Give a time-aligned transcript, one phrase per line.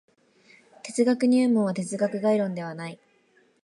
[0.81, 2.99] 哲学入門は哲学概論ではない。